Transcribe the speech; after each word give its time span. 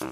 Ja, 0.00 0.06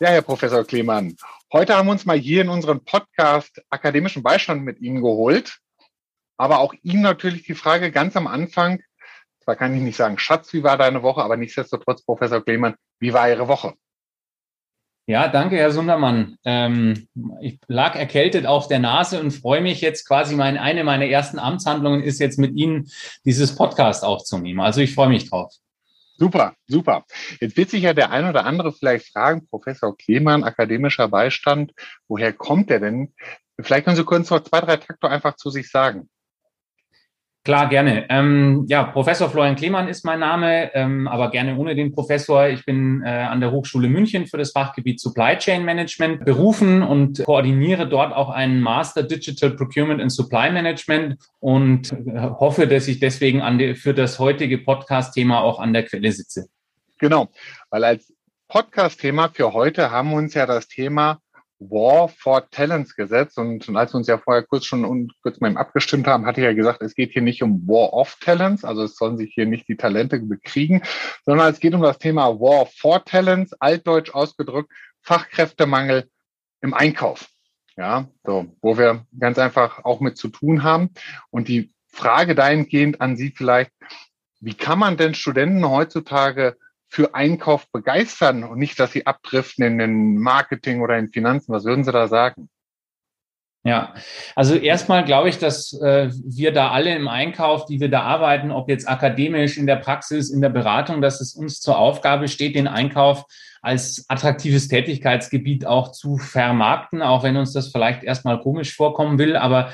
Herr 0.00 0.22
Professor 0.22 0.64
Klemann, 0.64 1.16
heute 1.52 1.74
haben 1.74 1.88
wir 1.88 1.92
uns 1.92 2.04
mal 2.04 2.18
hier 2.18 2.42
in 2.42 2.50
unserem 2.50 2.84
Podcast 2.84 3.62
akademischen 3.70 4.22
Beistand 4.22 4.62
mit 4.62 4.78
Ihnen 4.80 5.00
geholt. 5.02 5.58
Aber 6.36 6.58
auch 6.58 6.74
Ihnen 6.82 7.02
natürlich 7.02 7.44
die 7.44 7.54
Frage 7.54 7.90
ganz 7.90 8.14
am 8.14 8.26
Anfang, 8.26 8.82
zwar 9.40 9.56
kann 9.56 9.74
ich 9.74 9.80
nicht 9.80 9.96
sagen, 9.96 10.18
Schatz, 10.18 10.52
wie 10.52 10.62
war 10.62 10.76
deine 10.76 11.02
Woche, 11.02 11.22
aber 11.22 11.38
nichtsdestotrotz, 11.38 12.04
Professor 12.04 12.44
Klemann, 12.44 12.76
wie 13.00 13.14
war 13.14 13.30
Ihre 13.30 13.48
Woche? 13.48 13.74
Ja, 15.08 15.26
danke, 15.26 15.56
Herr 15.56 15.72
Sundermann. 15.72 16.36
Ähm, 16.44 17.08
ich 17.40 17.58
lag 17.66 17.96
erkältet 17.96 18.44
auf 18.44 18.68
der 18.68 18.78
Nase 18.78 19.18
und 19.18 19.30
freue 19.30 19.62
mich 19.62 19.80
jetzt 19.80 20.06
quasi, 20.06 20.34
mein, 20.34 20.58
eine 20.58 20.84
meiner 20.84 21.06
ersten 21.06 21.38
Amtshandlungen 21.38 22.02
ist 22.02 22.18
jetzt 22.18 22.38
mit 22.38 22.54
Ihnen 22.56 22.90
dieses 23.24 23.56
Podcast 23.56 24.04
aufzunehmen. 24.04 24.60
Also 24.60 24.82
ich 24.82 24.94
freue 24.94 25.08
mich 25.08 25.30
drauf. 25.30 25.54
Super, 26.18 26.56
super. 26.66 27.06
Jetzt 27.40 27.56
wird 27.56 27.70
sich 27.70 27.84
ja 27.84 27.94
der 27.94 28.10
ein 28.10 28.28
oder 28.28 28.44
andere 28.44 28.70
vielleicht 28.70 29.10
fragen, 29.10 29.46
Professor 29.48 29.96
Klemann, 29.96 30.44
akademischer 30.44 31.08
Beistand, 31.08 31.72
woher 32.06 32.34
kommt 32.34 32.70
er 32.70 32.80
denn? 32.80 33.14
Vielleicht 33.58 33.86
können 33.86 33.96
Sie 33.96 34.04
kurz 34.04 34.28
noch 34.28 34.40
zwei, 34.40 34.60
drei 34.60 34.76
Takte 34.76 35.08
einfach 35.08 35.36
zu 35.36 35.48
sich 35.48 35.70
sagen. 35.70 36.10
Klar, 37.48 37.70
gerne. 37.70 38.04
Ähm, 38.10 38.66
ja, 38.68 38.84
Professor 38.84 39.30
Florian 39.30 39.56
Klemann 39.56 39.88
ist 39.88 40.04
mein 40.04 40.20
Name, 40.20 40.70
ähm, 40.74 41.08
aber 41.08 41.30
gerne 41.30 41.56
ohne 41.56 41.74
den 41.74 41.94
Professor. 41.94 42.46
Ich 42.46 42.62
bin 42.66 43.02
äh, 43.02 43.08
an 43.08 43.40
der 43.40 43.52
Hochschule 43.52 43.88
München 43.88 44.26
für 44.26 44.36
das 44.36 44.50
Fachgebiet 44.50 45.00
Supply 45.00 45.34
Chain 45.38 45.64
Management 45.64 46.26
berufen 46.26 46.82
und 46.82 47.24
koordiniere 47.24 47.88
dort 47.88 48.12
auch 48.12 48.28
einen 48.28 48.60
Master 48.60 49.02
Digital 49.02 49.52
Procurement 49.52 50.02
and 50.02 50.12
Supply 50.12 50.50
Management 50.50 51.16
und 51.40 51.90
äh, 51.90 52.20
hoffe, 52.20 52.66
dass 52.66 52.86
ich 52.86 53.00
deswegen 53.00 53.40
die, 53.56 53.74
für 53.74 53.94
das 53.94 54.18
heutige 54.18 54.58
Podcast-Thema 54.58 55.40
auch 55.40 55.58
an 55.58 55.72
der 55.72 55.86
Quelle 55.86 56.12
sitze. 56.12 56.50
Genau, 56.98 57.30
weil 57.70 57.82
als 57.82 58.12
Podcast-Thema 58.48 59.30
für 59.30 59.54
heute 59.54 59.90
haben 59.90 60.10
wir 60.10 60.18
uns 60.18 60.34
ja 60.34 60.44
das 60.44 60.68
Thema 60.68 61.22
War 61.60 62.08
for 62.08 62.48
Talents 62.50 62.94
gesetzt. 62.94 63.38
Und, 63.38 63.68
als 63.76 63.92
wir 63.92 63.98
uns 63.98 64.06
ja 64.06 64.18
vorher 64.18 64.44
kurz 64.44 64.64
schon 64.64 64.84
und 64.84 65.12
kurz 65.22 65.40
mal 65.40 65.56
abgestimmt 65.56 66.06
haben, 66.06 66.26
hatte 66.26 66.40
ich 66.40 66.44
ja 66.44 66.52
gesagt, 66.52 66.82
es 66.82 66.94
geht 66.94 67.12
hier 67.12 67.22
nicht 67.22 67.42
um 67.42 67.66
War 67.66 67.92
of 67.92 68.16
Talents, 68.20 68.64
also 68.64 68.84
es 68.84 68.96
sollen 68.96 69.16
sich 69.16 69.32
hier 69.34 69.46
nicht 69.46 69.68
die 69.68 69.76
Talente 69.76 70.20
bekriegen, 70.20 70.82
sondern 71.24 71.50
es 71.50 71.60
geht 71.60 71.74
um 71.74 71.82
das 71.82 71.98
Thema 71.98 72.40
War 72.40 72.66
for 72.66 73.04
Talents, 73.04 73.52
altdeutsch 73.54 74.14
ausgedrückt, 74.14 74.72
Fachkräftemangel 75.02 76.08
im 76.60 76.74
Einkauf. 76.74 77.28
Ja, 77.76 78.08
so, 78.24 78.56
wo 78.60 78.76
wir 78.76 79.06
ganz 79.18 79.38
einfach 79.38 79.84
auch 79.84 80.00
mit 80.00 80.18
zu 80.18 80.28
tun 80.28 80.64
haben. 80.64 80.90
Und 81.30 81.46
die 81.46 81.72
Frage 81.86 82.34
dahingehend 82.34 83.00
an 83.00 83.16
Sie 83.16 83.30
vielleicht, 83.30 83.70
wie 84.40 84.54
kann 84.54 84.78
man 84.78 84.96
denn 84.96 85.14
Studenten 85.14 85.68
heutzutage 85.68 86.56
für 86.88 87.14
Einkauf 87.14 87.70
begeistern 87.70 88.44
und 88.44 88.58
nicht, 88.58 88.80
dass 88.80 88.92
sie 88.92 89.06
abdriften 89.06 89.64
in 89.64 89.78
den 89.78 90.16
Marketing 90.16 90.80
oder 90.80 90.98
in 90.98 91.08
Finanzen. 91.08 91.52
Was 91.52 91.64
würden 91.64 91.84
Sie 91.84 91.92
da 91.92 92.08
sagen? 92.08 92.48
Ja, 93.64 93.92
also 94.34 94.54
erstmal 94.54 95.04
glaube 95.04 95.28
ich, 95.28 95.38
dass 95.38 95.72
äh, 95.82 96.10
wir 96.24 96.52
da 96.52 96.70
alle 96.70 96.94
im 96.94 97.08
Einkauf, 97.08 97.66
die 97.66 97.80
wir 97.80 97.90
da 97.90 98.02
arbeiten, 98.02 98.50
ob 98.50 98.68
jetzt 98.68 98.88
akademisch, 98.88 99.58
in 99.58 99.66
der 99.66 99.76
Praxis, 99.76 100.30
in 100.30 100.40
der 100.40 100.48
Beratung, 100.48 101.02
dass 101.02 101.20
es 101.20 101.34
uns 101.34 101.60
zur 101.60 101.76
Aufgabe 101.76 102.28
steht, 102.28 102.54
den 102.54 102.68
Einkauf 102.68 103.24
als 103.60 104.06
attraktives 104.08 104.68
Tätigkeitsgebiet 104.68 105.66
auch 105.66 105.92
zu 105.92 106.16
vermarkten, 106.16 107.02
auch 107.02 107.24
wenn 107.24 107.36
uns 107.36 107.52
das 107.52 107.68
vielleicht 107.68 108.04
erstmal 108.04 108.40
komisch 108.40 108.74
vorkommen 108.74 109.18
will, 109.18 109.36
aber 109.36 109.72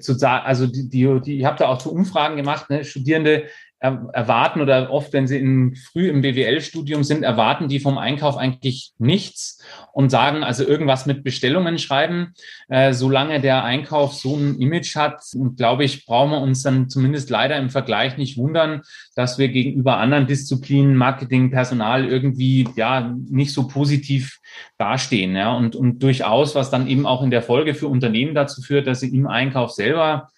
zu 0.00 0.14
sagen, 0.14 0.44
also 0.46 0.66
die, 0.66 0.88
die, 0.88 1.20
die, 1.20 1.38
ihr 1.38 1.46
habt 1.46 1.60
da 1.60 1.68
auch 1.68 1.78
zu 1.78 1.92
Umfragen 1.92 2.36
gemacht, 2.36 2.70
ne? 2.70 2.84
Studierende 2.84 3.44
erwarten 3.78 4.62
oder 4.62 4.90
oft, 4.90 5.12
wenn 5.12 5.26
sie 5.26 5.36
in, 5.36 5.76
früh 5.76 6.08
im 6.08 6.22
BWL-Studium 6.22 7.04
sind, 7.04 7.22
erwarten 7.22 7.68
die 7.68 7.78
vom 7.78 7.98
Einkauf 7.98 8.38
eigentlich 8.38 8.92
nichts 8.98 9.62
und 9.92 10.10
sagen 10.10 10.42
also 10.42 10.64
irgendwas 10.66 11.04
mit 11.04 11.22
Bestellungen 11.22 11.78
schreiben. 11.78 12.32
Äh, 12.68 12.94
solange 12.94 13.40
der 13.40 13.64
Einkauf 13.64 14.14
so 14.14 14.34
ein 14.34 14.58
Image 14.60 14.96
hat, 14.96 15.20
glaube 15.56 15.84
ich, 15.84 16.06
brauchen 16.06 16.30
wir 16.30 16.40
uns 16.40 16.62
dann 16.62 16.88
zumindest 16.88 17.28
leider 17.28 17.56
im 17.58 17.68
Vergleich 17.68 18.16
nicht 18.16 18.38
wundern, 18.38 18.80
dass 19.14 19.38
wir 19.38 19.48
gegenüber 19.48 19.98
anderen 19.98 20.26
Disziplinen, 20.26 20.96
Marketing, 20.96 21.50
Personal 21.50 22.06
irgendwie 22.06 22.66
ja 22.76 23.14
nicht 23.28 23.52
so 23.52 23.68
positiv 23.68 24.40
dastehen. 24.78 25.36
Ja, 25.36 25.54
und, 25.54 25.76
und 25.76 26.02
durchaus, 26.02 26.54
was 26.54 26.70
dann 26.70 26.86
eben 26.86 27.04
auch 27.04 27.22
in 27.22 27.30
der 27.30 27.42
Folge 27.42 27.74
für 27.74 27.88
Unternehmen 27.88 28.34
dazu 28.34 28.62
führt, 28.62 28.86
dass 28.86 29.00
sie 29.00 29.14
im 29.14 29.26
Einkauf 29.26 29.70
selber 29.72 30.28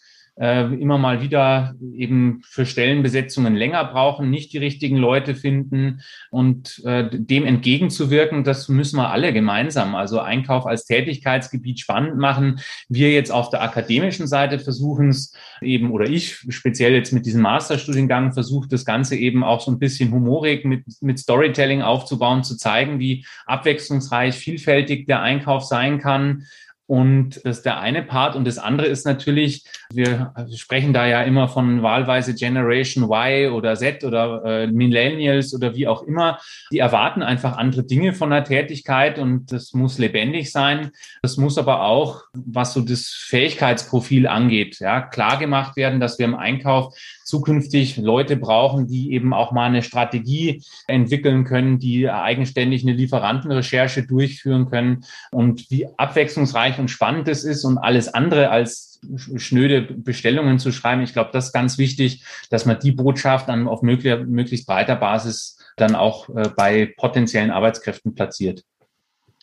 immer 0.41 0.99
mal 0.99 1.21
wieder 1.21 1.75
eben 1.95 2.43
für 2.45 2.65
Stellenbesetzungen 2.65 3.57
länger 3.57 3.85
brauchen, 3.85 4.31
nicht 4.31 4.53
die 4.53 4.59
richtigen 4.59 4.97
Leute 4.97 5.35
finden 5.35 6.01
und 6.31 6.81
äh, 6.85 7.09
dem 7.13 7.45
entgegenzuwirken, 7.45 8.45
das 8.45 8.69
müssen 8.69 8.99
wir 8.99 9.11
alle 9.11 9.33
gemeinsam. 9.33 9.97
Also 9.97 10.21
Einkauf 10.21 10.65
als 10.65 10.85
Tätigkeitsgebiet 10.85 11.81
spannend 11.81 12.19
machen. 12.19 12.61
Wir 12.89 13.11
jetzt 13.11 13.33
auf 13.33 13.51
der 13.51 13.63
akademischen 13.63 14.29
Seite 14.29 14.61
versuchen 14.61 15.09
es 15.09 15.35
eben, 15.61 15.91
oder 15.91 16.09
ich 16.09 16.37
speziell 16.51 16.95
jetzt 16.95 17.13
mit 17.13 17.27
diesem 17.27 17.43
Masterstudiengang 17.43 18.33
versuche 18.33 18.69
das 18.69 18.85
Ganze 18.85 19.17
eben 19.17 19.43
auch 19.43 19.61
so 19.61 19.73
ein 19.73 19.81
bisschen 19.81 20.13
humorig 20.13 20.65
mit, 20.65 20.85
mit 21.01 21.19
Storytelling 21.19 21.83
aufzubauen, 21.83 22.45
zu 22.45 22.57
zeigen, 22.57 23.01
wie 23.01 23.27
abwechslungsreich, 23.47 24.37
vielfältig 24.37 25.07
der 25.07 25.21
Einkauf 25.21 25.65
sein 25.65 25.99
kann 25.99 26.45
und 26.89 27.45
das 27.45 27.59
ist 27.59 27.67
der 27.67 27.81
eine 27.81 28.03
Part. 28.03 28.35
Und 28.35 28.47
das 28.47 28.57
andere 28.57 28.87
ist 28.87 29.05
natürlich, 29.05 29.65
wir 29.93 30.33
sprechen 30.57 30.95
da 30.95 31.07
ja 31.07 31.23
immer 31.23 31.47
von 31.47 31.83
wahlweise 31.83 32.35
Generation 32.35 33.05
Y 33.05 33.53
oder 33.53 33.75
Z 33.77 34.05
oder 34.05 34.43
äh, 34.45 34.67
Millennials 34.69 35.55
oder 35.55 35.77
wie 35.77 35.87
auch 35.87 36.03
immer. 36.05 36.39
Die 36.73 36.79
erwarten 36.79 37.23
einfach 37.23 37.59
andere 37.59 37.85
Dinge 37.85 38.15
von 38.15 38.31
der 38.31 38.43
Tätigkeit 38.43 39.19
und 39.19 39.53
das 39.53 39.75
muss 39.75 39.99
lebendig 39.99 40.51
sein. 40.51 40.91
Das 41.21 41.37
muss 41.37 41.59
aber 41.59 41.83
auch, 41.83 42.23
was 42.33 42.73
so 42.73 42.81
das 42.81 43.09
Fähigkeitsprofil 43.09 44.27
angeht, 44.27 44.79
ja, 44.81 45.03
klar 45.03 45.39
gemacht 45.39 45.77
werden, 45.77 46.01
dass 46.01 46.19
wir 46.19 46.25
im 46.25 46.37
Einkauf 46.37 46.97
zukünftig 47.29 47.99
Leute 47.99 48.37
brauchen, 48.37 48.87
die 48.87 49.13
eben 49.13 49.35
auch 49.35 49.53
mal 49.53 49.67
eine 49.67 49.83
Strategie 49.83 50.63
entwickeln 50.87 51.45
können, 51.45 51.79
die 51.79 52.09
eigenständig 52.09 52.83
eine 52.83 52.95
Lieferantenrecherche 52.95 54.05
durchführen 54.05 54.71
können 54.71 55.05
und 55.31 55.71
wie 55.71 55.87
abwechslungsreich 55.99 56.79
und 56.79 56.89
spannend 56.89 57.29
es 57.29 57.45
ist 57.45 57.67
und 57.67 57.77
alles 57.77 58.09
andere 58.09 58.49
als 58.49 59.01
schnöde 59.37 59.83
Bestellungen 59.83 60.59
zu 60.59 60.73
schreiben. 60.73 61.03
Ich 61.03 61.13
glaube, 61.13 61.31
das 61.35 61.49
ist 61.49 61.53
ganz 61.53 61.77
wichtig, 61.77 62.25
dass 62.49 62.65
man 62.65 62.79
die 62.81 62.93
Botschaft 62.93 63.51
dann 63.51 63.69
auf 63.69 63.83
möglichst 63.83 64.67
breiter 64.67 64.97
Basis 64.97 65.59
dann 65.77 65.95
auch 65.95 66.31
äh, 66.31 66.49
bei 66.57 66.95
potenziellen 66.97 67.51
Arbeitskräften 67.51 68.15
platziert. 68.15 68.65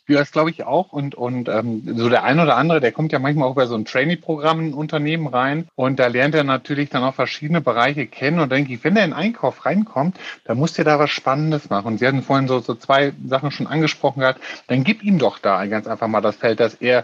Ja, 0.07 0.19
das 0.19 0.31
glaube 0.31 0.51
ich 0.51 0.63
auch. 0.63 0.93
Und, 0.93 1.15
und 1.15 1.49
ähm, 1.49 1.81
so 1.97 2.09
der 2.09 2.23
ein 2.23 2.39
oder 2.39 2.57
andere, 2.57 2.79
der 2.79 2.91
kommt 2.91 3.11
ja 3.11 3.17
manchmal 3.17 3.47
auch 3.47 3.55
bei 3.55 3.65
so 3.65 3.73
ein 3.75 3.85
Trainee-Programm 3.85 4.59
in 4.59 4.65
ein 4.67 4.73
Unternehmen 4.75 5.25
rein 5.25 5.67
und 5.73 5.97
da 5.99 6.07
lernt 6.07 6.35
er 6.35 6.43
natürlich 6.43 6.89
dann 6.89 7.03
auch 7.03 7.15
verschiedene 7.15 7.59
Bereiche 7.59 8.05
kennen 8.05 8.39
und 8.39 8.51
denke 8.51 8.73
ich, 8.73 8.83
wenn 8.83 8.95
er 8.97 9.05
in 9.05 9.13
Einkauf 9.13 9.65
reinkommt, 9.65 10.19
dann 10.43 10.57
muss 10.59 10.73
der 10.73 10.85
da 10.85 10.99
was 10.99 11.09
Spannendes 11.09 11.71
machen. 11.71 11.87
Und 11.87 11.97
Sie 11.97 12.07
hatten 12.07 12.21
vorhin 12.21 12.47
so, 12.47 12.59
so 12.59 12.75
zwei 12.75 13.13
Sachen 13.25 13.49
schon 13.49 13.65
angesprochen 13.65 14.19
gehabt, 14.19 14.41
dann 14.67 14.83
gib 14.83 15.03
ihm 15.03 15.17
doch 15.17 15.39
da 15.39 15.65
ganz 15.65 15.87
einfach 15.87 16.07
mal 16.07 16.21
das 16.21 16.35
Feld, 16.35 16.59
dass 16.59 16.75
er 16.75 17.03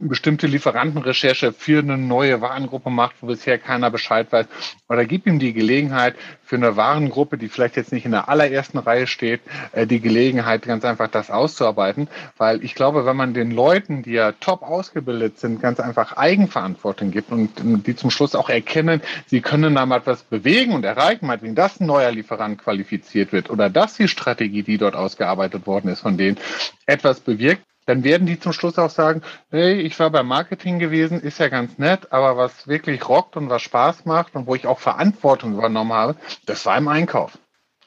bestimmte 0.00 0.46
Lieferantenrecherche 0.46 1.52
für 1.52 1.80
eine 1.80 1.98
neue 1.98 2.40
Warengruppe 2.40 2.90
macht, 2.90 3.16
wo 3.20 3.26
bisher 3.26 3.58
keiner 3.58 3.90
Bescheid 3.90 4.30
weiß. 4.30 4.46
Oder 4.88 5.04
gib 5.04 5.26
ihm 5.26 5.38
die 5.38 5.52
Gelegenheit 5.52 6.14
für 6.44 6.56
eine 6.56 6.76
Warengruppe, 6.76 7.36
die 7.36 7.48
vielleicht 7.48 7.76
jetzt 7.76 7.92
nicht 7.92 8.04
in 8.04 8.12
der 8.12 8.28
allerersten 8.28 8.78
Reihe 8.78 9.06
steht, 9.06 9.40
äh, 9.72 9.86
die 9.86 10.00
Gelegenheit, 10.00 10.62
ganz 10.62 10.84
einfach 10.84 11.08
das 11.08 11.30
auszuarbeiten. 11.30 12.08
Weil 12.36 12.64
ich 12.64 12.74
glaube, 12.74 13.06
wenn 13.06 13.16
man 13.16 13.34
den 13.34 13.50
Leuten, 13.50 14.02
die 14.02 14.12
ja 14.12 14.32
top 14.32 14.62
ausgebildet 14.62 15.38
sind, 15.38 15.60
ganz 15.60 15.80
einfach 15.80 16.16
Eigenverantwortung 16.16 17.10
gibt 17.10 17.30
und 17.30 17.86
die 17.86 17.96
zum 17.96 18.10
Schluss 18.10 18.34
auch 18.34 18.48
erkennen, 18.48 19.02
sie 19.26 19.40
können 19.40 19.74
da 19.74 19.84
mal 19.84 19.98
etwas 19.98 20.22
bewegen 20.22 20.72
und 20.72 20.84
erreichen, 20.84 21.26
meinetwegen, 21.26 21.54
dass 21.54 21.80
ein 21.80 21.86
neuer 21.86 22.12
Lieferant 22.12 22.58
qualifiziert 22.58 23.32
wird 23.32 23.50
oder 23.50 23.68
dass 23.68 23.94
die 23.94 24.08
Strategie, 24.08 24.62
die 24.62 24.78
dort 24.78 24.94
ausgearbeitet 24.94 25.66
worden 25.66 25.90
ist, 25.90 26.00
von 26.00 26.16
denen 26.16 26.38
etwas 26.86 27.20
bewirkt, 27.20 27.62
dann 27.88 28.04
werden 28.04 28.26
die 28.26 28.38
zum 28.38 28.52
Schluss 28.52 28.78
auch 28.78 28.90
sagen, 28.90 29.22
hey, 29.50 29.80
ich 29.80 29.98
war 29.98 30.10
beim 30.10 30.26
Marketing 30.26 30.78
gewesen, 30.78 31.22
ist 31.22 31.38
ja 31.38 31.48
ganz 31.48 31.78
nett, 31.78 32.12
aber 32.12 32.36
was 32.36 32.68
wirklich 32.68 33.08
rockt 33.08 33.34
und 33.36 33.48
was 33.48 33.62
Spaß 33.62 34.04
macht 34.04 34.34
und 34.34 34.46
wo 34.46 34.54
ich 34.54 34.66
auch 34.66 34.78
Verantwortung 34.78 35.54
übernommen 35.54 35.94
habe, 35.94 36.16
das 36.44 36.66
war 36.66 36.76
im 36.76 36.88
Einkauf. 36.88 37.38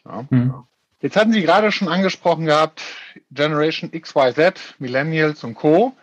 Ja. 0.03 0.25
Mhm. 0.29 0.63
Jetzt 1.01 1.15
hatten 1.15 1.31
Sie 1.31 1.43
gerade 1.43 1.71
schon 1.71 1.87
angesprochen 1.87 2.47
gehabt, 2.47 2.81
Generation 3.29 3.91
XYZ, 3.91 4.75
Millennials 4.79 5.43
und 5.43 5.53
Co. 5.53 5.93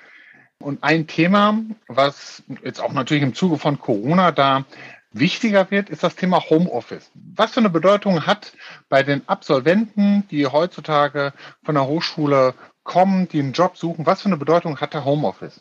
Und 0.61 0.85
ein 0.85 1.09
Thema, 1.09 1.59
was 1.89 2.45
jetzt 2.63 2.81
auch 2.81 2.93
natürlich 2.93 3.23
im 3.25 3.35
Zuge 3.35 3.59
von 3.59 3.81
Corona 3.81 4.31
da 4.31 4.65
wichtiger 5.11 5.73
wird, 5.73 5.91
ist 5.91 6.05
das 6.05 6.15
Thema 6.15 6.41
Homeoffice. 6.51 7.11
Was 7.15 7.53
für 7.53 7.61
eine 7.61 7.71
Bedeutung 7.71 8.27
hat 8.27 8.53
bei 8.89 9.03
den 9.03 9.29
Absolventen, 9.29 10.25
die 10.31 10.47
heutzutage 10.47 11.33
von 11.65 11.75
der 11.75 11.87
Hochschule 11.87 12.55
kommen, 12.89 13.29
die 13.29 13.39
einen 13.39 13.53
Job 13.53 13.77
suchen, 13.77 14.07
was 14.07 14.23
für 14.23 14.27
eine 14.27 14.37
Bedeutung 14.37 14.81
hat 14.81 14.95
der 14.95 15.05
Homeoffice? 15.05 15.61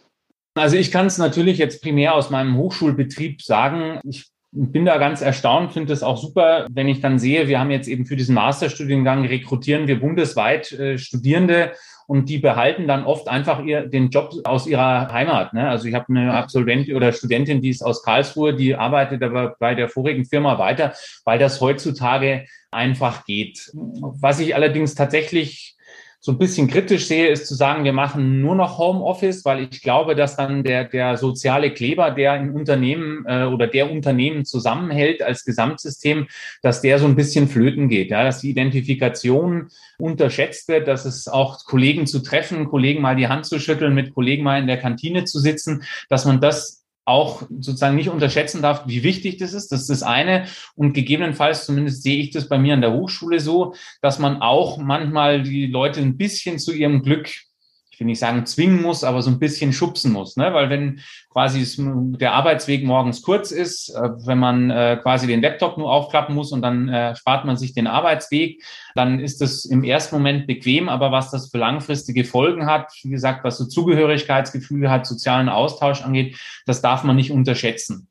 Also 0.55 0.77
ich 0.77 0.91
kann 0.91 1.05
es 1.05 1.19
natürlich 1.19 1.59
jetzt 1.59 1.83
primär 1.83 2.15
aus 2.15 2.31
meinem 2.31 2.57
Hochschulbetrieb 2.57 3.43
sagen. 3.43 3.99
Ich 4.03 4.25
bin 4.51 4.85
da 4.85 4.97
ganz 4.97 5.21
erstaunt, 5.21 5.73
finde 5.73 5.93
es 5.93 6.01
auch 6.01 6.17
super, 6.17 6.65
wenn 6.71 6.87
ich 6.87 7.01
dann 7.01 7.19
sehe, 7.19 7.47
wir 7.47 7.59
haben 7.59 7.69
jetzt 7.69 7.87
eben 7.87 8.05
für 8.05 8.15
diesen 8.15 8.33
Masterstudiengang 8.33 9.25
rekrutieren 9.25 9.87
wir 9.87 9.99
bundesweit 9.99 10.71
äh, 10.71 10.97
Studierende 10.97 11.73
und 12.07 12.29
die 12.29 12.37
behalten 12.37 12.87
dann 12.87 13.05
oft 13.05 13.27
einfach 13.27 13.61
ihr, 13.63 13.85
den 13.85 14.09
Job 14.09 14.33
aus 14.45 14.65
ihrer 14.65 15.11
Heimat. 15.11 15.53
Ne? 15.53 15.69
Also 15.69 15.87
ich 15.87 15.93
habe 15.93 16.05
eine 16.09 16.33
Absolventin 16.33 16.95
oder 16.95 17.11
Studentin, 17.11 17.61
die 17.61 17.69
ist 17.69 17.83
aus 17.83 18.01
Karlsruhe, 18.01 18.55
die 18.55 18.75
arbeitet 18.75 19.21
aber 19.21 19.57
bei 19.59 19.75
der 19.75 19.89
vorigen 19.89 20.25
Firma 20.25 20.57
weiter, 20.57 20.93
weil 21.25 21.37
das 21.37 21.59
heutzutage 21.59 22.45
einfach 22.71 23.25
geht. 23.25 23.69
Was 23.73 24.39
ich 24.39 24.55
allerdings 24.55 24.95
tatsächlich 24.95 25.76
so 26.19 26.31
ein 26.31 26.37
bisschen 26.37 26.67
kritisch 26.67 27.05
sehe, 27.05 27.27
ist 27.27 27.47
zu 27.47 27.55
sagen, 27.55 27.83
wir 27.83 27.93
machen 27.93 28.41
nur 28.41 28.55
noch 28.55 28.79
Homeoffice, 28.79 29.45
weil 29.45 29.67
ich 29.71 29.81
glaube, 29.81 30.15
dass 30.15 30.35
dann 30.35 30.63
der, 30.63 30.85
der 30.85 31.15
soziale 31.17 31.71
Kleber, 31.73 32.11
der 32.11 32.35
im 32.37 32.55
Unternehmen 32.55 33.23
äh, 33.27 33.43
oder 33.45 33.67
der 33.67 33.91
Unternehmen 33.91 34.43
zusammenhält 34.43 35.21
als 35.21 35.45
Gesamtsystem, 35.45 36.27
dass 36.63 36.81
der 36.81 36.99
so 36.99 37.05
ein 37.05 37.15
bisschen 37.15 37.47
flöten 37.47 37.87
geht, 37.87 38.09
ja, 38.09 38.23
dass 38.23 38.41
die 38.41 38.49
Identifikation 38.49 39.69
unterschätzt 39.99 40.67
wird, 40.67 40.87
dass 40.87 41.05
es 41.05 41.27
auch 41.27 41.63
Kollegen 41.65 42.07
zu 42.07 42.19
treffen, 42.19 42.65
Kollegen 42.65 43.01
mal 43.01 43.15
die 43.15 43.27
Hand 43.27 43.45
zu 43.45 43.59
schütteln, 43.59 43.93
mit 43.93 44.13
Kollegen 44.13 44.43
mal 44.43 44.59
in 44.59 44.67
der 44.67 44.77
Kantine 44.77 45.25
zu 45.25 45.39
sitzen, 45.39 45.83
dass 46.09 46.25
man 46.25 46.41
das 46.41 46.86
auch 47.07 47.43
sozusagen 47.43 47.95
nicht 47.95 48.09
unterschätzen 48.09 48.61
darf, 48.61 48.83
wie 48.85 49.01
wichtig 49.01 49.37
das 49.37 49.53
ist. 49.53 49.71
Das 49.71 49.81
ist 49.81 49.89
das 49.89 50.03
eine. 50.03 50.45
Und 50.75 50.91
gegebenenfalls, 50.91 51.65
zumindest 51.65 52.03
sehe 52.03 52.19
ich 52.19 52.31
das 52.31 52.49
bei 52.49 52.57
mir 52.57 52.73
an 52.73 52.81
der 52.81 52.91
Hochschule 52.91 53.39
so, 53.39 53.73
dass 54.01 54.19
man 54.19 54.41
auch 54.41 54.77
manchmal 54.77 55.41
die 55.41 55.67
Leute 55.67 56.01
ein 56.01 56.17
bisschen 56.17 56.59
zu 56.59 56.73
ihrem 56.73 57.03
Glück 57.03 57.29
ich 57.97 58.01
will 58.01 58.05
nicht 58.05 58.19
sagen 58.19 58.45
zwingen 58.45 58.83
muss, 58.83 59.03
aber 59.03 59.23
so 59.23 59.31
ein 59.31 59.39
bisschen 59.39 59.73
schubsen 59.73 60.13
muss. 60.13 60.37
Ne? 60.37 60.53
Weil 60.53 60.69
wenn 60.69 60.99
quasi 61.31 61.65
der 62.19 62.33
Arbeitsweg 62.33 62.83
morgens 62.83 63.23
kurz 63.23 63.49
ist, 63.49 63.89
äh, 63.89 64.09
wenn 64.23 64.37
man 64.37 64.69
äh, 64.69 64.99
quasi 65.01 65.25
den 65.25 65.41
Laptop 65.41 65.79
nur 65.79 65.91
aufklappen 65.91 66.35
muss 66.35 66.51
und 66.51 66.61
dann 66.61 66.89
äh, 66.89 67.15
spart 67.15 67.45
man 67.45 67.57
sich 67.57 67.73
den 67.73 67.87
Arbeitsweg, 67.87 68.63
dann 68.93 69.19
ist 69.19 69.41
das 69.41 69.65
im 69.65 69.83
ersten 69.83 70.13
Moment 70.13 70.45
bequem, 70.45 70.89
aber 70.89 71.11
was 71.11 71.31
das 71.31 71.49
für 71.49 71.57
langfristige 71.57 72.23
Folgen 72.23 72.67
hat, 72.67 72.91
wie 73.01 73.09
gesagt, 73.09 73.43
was 73.43 73.57
so 73.57 73.65
Zugehörigkeitsgefühle 73.65 74.91
hat, 74.91 75.07
sozialen 75.07 75.49
Austausch 75.49 76.03
angeht, 76.03 76.37
das 76.67 76.83
darf 76.83 77.03
man 77.03 77.15
nicht 77.15 77.31
unterschätzen. 77.31 78.09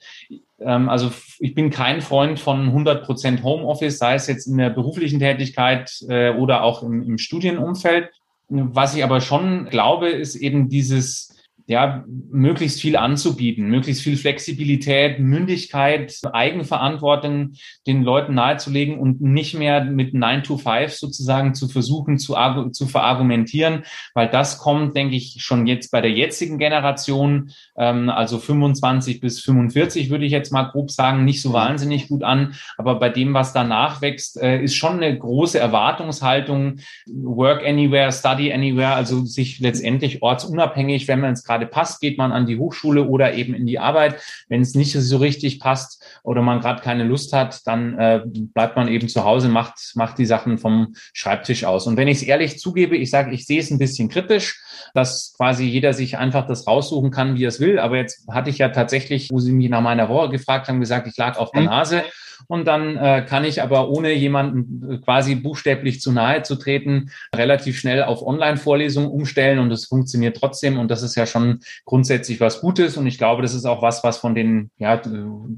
Ähm, 0.58 0.88
also 0.88 1.12
ich 1.38 1.54
bin 1.54 1.70
kein 1.70 2.00
Freund 2.00 2.40
von 2.40 2.62
100 2.62 3.04
Prozent 3.04 3.44
Homeoffice, 3.44 3.98
sei 3.98 4.16
es 4.16 4.26
jetzt 4.26 4.48
in 4.48 4.58
der 4.58 4.70
beruflichen 4.70 5.20
Tätigkeit 5.20 5.92
oder 6.08 6.64
auch 6.64 6.82
im, 6.82 7.04
im 7.04 7.18
Studienumfeld. 7.18 8.10
Was 8.48 8.94
ich 8.94 9.02
aber 9.02 9.20
schon 9.20 9.68
glaube, 9.70 10.08
ist 10.08 10.36
eben 10.36 10.68
dieses 10.68 11.35
ja, 11.66 12.04
möglichst 12.30 12.80
viel 12.80 12.96
anzubieten, 12.96 13.68
möglichst 13.68 14.02
viel 14.02 14.16
Flexibilität, 14.16 15.18
Mündigkeit, 15.18 16.16
Eigenverantwortung 16.32 17.52
den 17.88 18.04
Leuten 18.04 18.34
nahezulegen 18.34 18.98
und 18.98 19.20
nicht 19.20 19.54
mehr 19.54 19.84
mit 19.84 20.14
9 20.14 20.44
to 20.44 20.58
5 20.58 20.92
sozusagen 20.92 21.54
zu 21.54 21.68
versuchen 21.68 22.18
zu, 22.18 22.36
zu 22.70 22.86
verargumentieren, 22.86 23.82
weil 24.14 24.28
das 24.28 24.58
kommt, 24.58 24.96
denke 24.96 25.16
ich, 25.16 25.36
schon 25.40 25.66
jetzt 25.66 25.90
bei 25.90 26.00
der 26.00 26.12
jetzigen 26.12 26.58
Generation, 26.58 27.50
ähm, 27.76 28.10
also 28.10 28.38
25 28.38 29.20
bis 29.20 29.40
45 29.40 30.08
würde 30.08 30.24
ich 30.24 30.32
jetzt 30.32 30.52
mal 30.52 30.64
grob 30.64 30.92
sagen, 30.92 31.24
nicht 31.24 31.42
so 31.42 31.52
wahnsinnig 31.52 32.08
gut 32.08 32.22
an. 32.22 32.54
Aber 32.76 33.00
bei 33.00 33.08
dem, 33.08 33.34
was 33.34 33.52
danach 33.52 34.02
wächst, 34.02 34.40
äh, 34.40 34.62
ist 34.62 34.76
schon 34.76 35.02
eine 35.02 35.18
große 35.18 35.58
Erwartungshaltung, 35.58 36.76
Work 37.06 37.66
Anywhere, 37.66 38.12
Study 38.12 38.52
Anywhere, 38.52 38.94
also 38.94 39.24
sich 39.24 39.58
letztendlich 39.58 40.22
ortsunabhängig, 40.22 41.08
wenn 41.08 41.20
man 41.20 41.32
es 41.32 41.42
gerade 41.42 41.55
gerade 41.56 41.66
passt, 41.66 42.00
geht 42.00 42.18
man 42.18 42.32
an 42.32 42.46
die 42.46 42.58
Hochschule 42.58 43.04
oder 43.04 43.34
eben 43.34 43.54
in 43.54 43.66
die 43.66 43.78
Arbeit. 43.78 44.20
Wenn 44.48 44.60
es 44.60 44.74
nicht 44.74 44.92
so 44.92 45.16
richtig 45.16 45.60
passt 45.60 46.04
oder 46.22 46.42
man 46.42 46.60
gerade 46.60 46.82
keine 46.82 47.04
Lust 47.04 47.32
hat, 47.32 47.66
dann 47.66 47.98
äh, 47.98 48.22
bleibt 48.26 48.76
man 48.76 48.88
eben 48.88 49.08
zu 49.08 49.24
Hause, 49.24 49.48
macht, 49.48 49.92
macht 49.94 50.18
die 50.18 50.26
Sachen 50.26 50.58
vom 50.58 50.94
Schreibtisch 51.12 51.64
aus. 51.64 51.86
Und 51.86 51.96
wenn 51.96 52.08
ich 52.08 52.18
es 52.18 52.22
ehrlich 52.22 52.58
zugebe, 52.58 52.96
ich 52.96 53.10
sage, 53.10 53.32
ich 53.32 53.46
sehe 53.46 53.60
es 53.60 53.70
ein 53.70 53.78
bisschen 53.78 54.08
kritisch, 54.08 54.60
dass 54.94 55.34
quasi 55.36 55.64
jeder 55.64 55.92
sich 55.92 56.18
einfach 56.18 56.46
das 56.46 56.66
raussuchen 56.66 57.10
kann, 57.10 57.36
wie 57.36 57.44
er 57.44 57.48
es 57.48 57.60
will. 57.60 57.78
Aber 57.78 57.96
jetzt 57.96 58.26
hatte 58.28 58.50
ich 58.50 58.58
ja 58.58 58.68
tatsächlich, 58.68 59.30
wo 59.30 59.38
Sie 59.38 59.52
mich 59.52 59.70
nach 59.70 59.80
meiner 59.80 60.08
Woche 60.08 60.30
gefragt 60.30 60.68
haben, 60.68 60.80
gesagt, 60.80 61.06
ich 61.06 61.16
lag 61.16 61.38
auf 61.38 61.50
der 61.52 61.62
mhm. 61.62 61.68
Nase. 61.68 62.02
Und 62.48 62.66
dann 62.66 62.96
äh, 62.96 63.24
kann 63.26 63.44
ich 63.44 63.62
aber, 63.62 63.88
ohne 63.88 64.12
jemanden 64.12 64.90
äh, 64.90 64.98
quasi 64.98 65.34
buchstäblich 65.34 66.00
zu 66.00 66.12
nahe 66.12 66.42
zu 66.42 66.56
treten, 66.56 67.10
relativ 67.34 67.78
schnell 67.78 68.02
auf 68.02 68.22
Online-Vorlesungen 68.22 69.10
umstellen 69.10 69.58
und 69.58 69.70
es 69.72 69.86
funktioniert 69.86 70.36
trotzdem. 70.36 70.78
Und 70.78 70.90
das 70.90 71.02
ist 71.02 71.14
ja 71.16 71.26
schon 71.26 71.45
grundsätzlich 71.84 72.40
was 72.40 72.60
Gutes. 72.60 72.96
Und 72.96 73.06
ich 73.06 73.18
glaube, 73.18 73.42
das 73.42 73.54
ist 73.54 73.64
auch 73.64 73.82
was, 73.82 74.04
was 74.04 74.18
von 74.18 74.34
den 74.34 74.70
ja, 74.78 75.00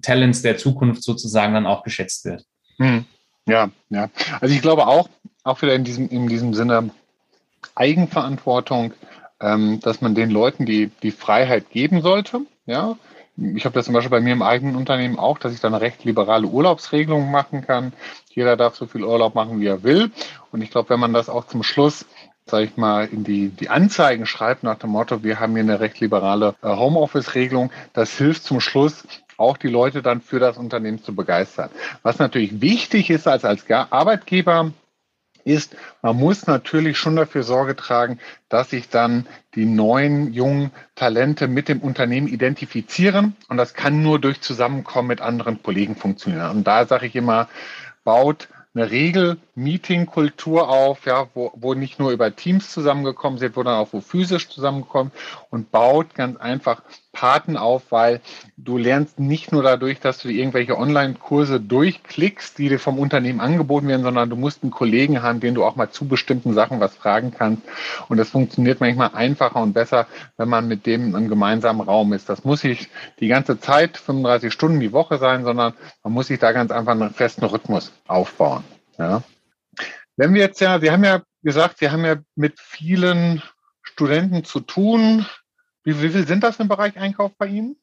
Talents 0.02 0.43
der 0.43 0.56
Zukunft 0.56 1.02
sozusagen 1.02 1.55
dann 1.55 1.67
auch 1.67 1.82
geschätzt 1.82 2.25
wird. 2.25 2.44
Hm. 2.79 3.05
Ja, 3.46 3.70
ja. 3.88 4.11
Also 4.40 4.55
ich 4.55 4.62
glaube 4.62 4.87
auch, 4.87 5.08
auch 5.43 5.62
wieder 5.62 5.75
in 5.75 5.85
diesem, 5.85 6.08
in 6.08 6.29
diesem 6.29 6.55
Sinne 6.55 6.90
Eigenverantwortung, 7.75 8.93
ähm, 9.40 9.81
dass 9.81 10.00
man 10.00 10.14
den 10.14 10.31
Leuten 10.31 10.67
die, 10.67 10.90
die 11.02 11.11
Freiheit 11.11 11.70
geben 11.70 12.02
sollte. 12.02 12.41
Ja, 12.67 12.99
ich 13.55 13.64
habe 13.64 13.75
das 13.75 13.85
zum 13.85 13.94
Beispiel 13.94 14.11
bei 14.11 14.20
mir 14.20 14.32
im 14.32 14.43
eigenen 14.43 14.76
Unternehmen 14.76 15.19
auch, 15.19 15.38
dass 15.38 15.52
ich 15.52 15.61
dann 15.61 15.75
recht 15.75 16.05
liberale 16.05 16.46
Urlaubsregelung 16.46 17.31
machen 17.31 17.64
kann. 17.64 17.93
Jeder 18.31 18.56
darf 18.56 18.75
so 18.75 18.87
viel 18.87 19.05
Urlaub 19.05 19.35
machen, 19.35 19.61
wie 19.61 19.67
er 19.67 19.82
will. 19.82 20.11
Und 20.50 20.62
ich 20.62 20.70
glaube, 20.70 20.90
wenn 20.90 21.00
man 21.00 21.12
das 21.12 21.29
auch 21.29 21.46
zum 21.46 21.62
Schluss 21.62 22.06
sage 22.50 22.64
ich 22.64 22.76
mal, 22.76 23.06
in 23.06 23.25
die, 23.25 23.49
die 23.50 23.69
Anzeigen 23.69 24.26
schreibt 24.26 24.62
nach 24.62 24.76
dem 24.76 24.90
Motto, 24.90 25.23
wir 25.23 25.38
haben 25.38 25.52
hier 25.52 25.62
eine 25.62 25.81
recht 25.81 26.00
liberale 26.00 26.55
äh, 26.62 26.69
Homeoffice-Regelung, 26.69 27.70
das 27.93 28.17
hilft 28.17 28.44
zum 28.44 28.61
Schluss 28.61 29.06
auch 29.37 29.56
die 29.56 29.69
Leute 29.69 30.02
dann 30.02 30.20
für 30.20 30.41
das 30.41 30.58
Unternehmen 30.58 31.02
zu 31.02 31.14
begeistern. 31.14 31.70
Was 32.02 32.19
natürlich 32.19 32.61
wichtig 32.61 33.11
ist 33.11 33.29
als, 33.29 33.44
als 33.44 33.64
Arbeitgeber, 33.70 34.73
ist, 35.44 35.76
man 36.02 36.17
muss 36.17 36.46
natürlich 36.46 36.99
schon 36.99 37.17
dafür 37.17 37.43
Sorge 37.43 37.76
tragen, 37.76 38.19
dass 38.49 38.70
sich 38.70 38.88
dann 38.88 39.26
die 39.55 39.67
neuen 39.67 40.32
jungen 40.32 40.70
Talente 40.94 41.49
mit 41.49 41.69
dem 41.69 41.81
Unternehmen 41.81 42.29
identifizieren. 42.29 43.37
Und 43.49 43.56
das 43.56 43.75
kann 43.75 44.02
nur 44.02 44.19
durch 44.19 44.40
Zusammenkommen 44.40 45.08
mit 45.08 45.20
anderen 45.20 45.62
Kollegen 45.62 45.96
funktionieren. 45.96 46.50
Und 46.50 46.64
da 46.64 46.87
sage 46.87 47.06
ich 47.06 47.17
immer, 47.17 47.49
baut 48.05 48.49
eine 48.75 48.90
Regel-Meeting-Kultur 48.90 50.69
auf, 50.69 51.06
ja, 51.06 51.29
wo, 51.35 51.52
wo 51.56 51.75
nicht 51.75 51.99
nur 51.99 52.11
über 52.11 52.34
Teams 52.34 52.70
zusammengekommen 52.70 53.38
sind, 53.38 53.56
dann 53.56 53.67
auch 53.67 53.93
wo 53.93 54.00
physisch 54.00 54.49
zusammenkommt 54.49 55.12
und 55.50 55.70
baut 55.70 56.14
ganz 56.14 56.37
einfach 56.38 56.82
Paten 57.12 57.56
auf, 57.56 57.90
weil 57.90 58.20
du 58.56 58.76
lernst 58.76 59.19
nicht 59.19 59.50
nur 59.50 59.62
dadurch, 59.62 59.99
dass 60.00 60.19
du 60.19 60.28
irgendwelche 60.28 60.76
Online-Kurse 60.78 61.60
durchklickst, 61.60 62.58
die 62.58 62.69
dir 62.69 62.79
vom 62.79 62.98
Unternehmen 62.98 63.41
angeboten 63.41 63.88
werden, 63.88 64.03
sondern 64.03 64.31
du 64.31 64.36
musst 64.36 64.62
einen 64.62 64.70
Kollegen 64.70 65.22
haben, 65.22 65.41
den 65.41 65.55
du 65.55 65.65
auch 65.65 65.77
mal 65.77 65.91
zu 65.91 66.06
bestimmten 66.06 66.55
Sachen 66.55 66.81
was 66.81 66.94
fragen 66.94 67.32
kannst. 67.36 67.62
Und 68.08 68.19
das 68.19 68.31
funktioniert 68.31 68.81
manchmal 68.81 69.10
einfacher 69.15 69.60
und 69.60 69.72
besser, 69.72 70.06
wenn 70.36 70.48
man 70.48 70.69
mit 70.69 70.86
dem 70.86 71.15
einem 71.15 71.29
gemeinsamen 71.29 71.81
Raum 71.81 72.12
ist. 72.12 72.29
Das 72.29 72.44
muss 72.44 72.62
nicht 72.62 72.88
die 73.20 73.29
ganze 73.29 73.58
Zeit 73.58 73.96
35 73.96 74.53
Stunden 74.53 74.81
die 74.81 74.93
Woche 74.93 75.19
sein, 75.19 75.44
sondern 75.44 75.74
man 76.03 76.12
muss 76.12 76.29
sich 76.29 76.38
da 76.38 76.53
ganz 76.53 76.70
einfach 76.70 76.93
einen 76.93 77.15
festen 77.15 77.44
Rhythmus 77.44 77.93
aufbauen. 78.06 78.65
Ja. 78.98 79.22
Wenn 80.17 80.34
wir 80.34 80.43
jetzt 80.43 80.60
ja, 80.60 80.82
wir 80.82 80.93
haben 80.93 81.05
ja 81.05 81.22
gesagt, 81.43 81.81
wir 81.81 81.93
haben 81.93 82.05
ja 82.05 82.17
mit 82.34 82.58
vielen 82.58 83.43
Studenten 83.82 84.44
zu 84.44 84.60
tun, 84.60 85.27
wie, 85.85 86.01
wie 86.03 86.08
viel 86.08 86.27
sind 86.27 86.43
das 86.43 86.61
im 86.61 86.69
Bereich 86.69 86.97
Einkauf 86.97 87.37
bei 87.37 87.47
Ihnen? 87.47 87.77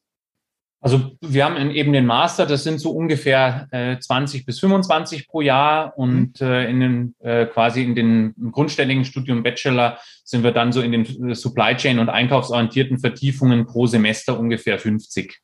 Also 0.85 1.17
wir 1.19 1.45
haben 1.45 1.71
eben 1.71 1.93
den 1.93 2.05
Master, 2.05 2.45
das 2.45 2.63
sind 2.63 2.79
so 2.79 2.91
ungefähr 2.91 3.67
äh, 3.71 3.97
20 3.97 4.45
bis 4.45 4.59
25 4.59 5.27
pro 5.27 5.41
Jahr 5.41 5.97
und 5.97 6.39
mhm. 6.39 6.47
äh, 6.47 6.69
in 6.69 6.79
den 6.79 7.15
äh, 7.21 7.47
quasi 7.47 7.83
in 7.83 7.95
den 7.95 8.35
grundständigen 8.51 9.03
Studium 9.03 9.41
Bachelor 9.41 9.97
sind 10.23 10.43
wir 10.43 10.51
dann 10.51 10.71
so 10.71 10.81
in 10.81 10.91
den 10.91 11.31
äh, 11.31 11.33
Supply 11.33 11.75
Chain 11.75 11.97
und 11.97 12.09
einkaufsorientierten 12.09 12.99
Vertiefungen 12.99 13.65
pro 13.65 13.87
Semester 13.87 14.39
ungefähr 14.39 14.77
50. 14.77 15.41